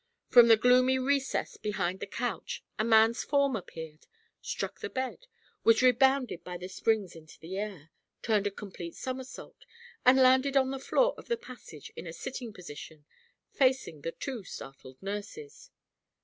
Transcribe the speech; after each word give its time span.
From 0.29 0.47
the 0.47 0.57
gloomy 0.57 0.97
recess 0.97 1.57
behind 1.57 1.99
the 1.99 2.07
couch 2.07 2.63
a 2.79 2.83
man's 2.83 3.23
form 3.23 3.55
appeared, 3.55 4.07
struck 4.41 4.79
the 4.79 4.89
bed, 4.89 5.27
was 5.63 5.83
rebounded 5.83 6.43
by 6.43 6.57
the 6.57 6.69
springs 6.69 7.15
into 7.15 7.39
the 7.39 7.55
air, 7.59 7.91
turned 8.23 8.47
a 8.47 8.49
complete 8.49 8.95
somersault 8.95 9.63
and 10.03 10.17
landed 10.17 10.57
on 10.57 10.71
the 10.71 10.79
floor 10.79 11.13
of 11.19 11.27
the 11.27 11.37
passage 11.37 11.91
in 11.95 12.07
a 12.07 12.13
sitting 12.13 12.51
position, 12.51 13.05
facing 13.51 14.01
the 14.01 14.11
two 14.13 14.43
startled 14.43 14.99
nurses. 15.03 15.69